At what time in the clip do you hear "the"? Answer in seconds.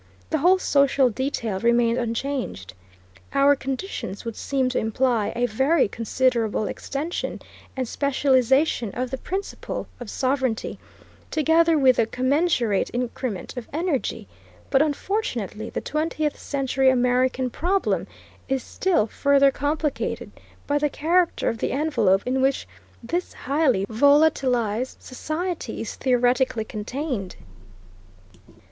0.31-0.39, 9.11-9.19, 15.69-15.81, 20.79-20.89, 21.59-21.71